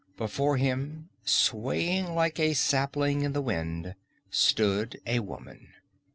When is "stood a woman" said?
4.31-5.73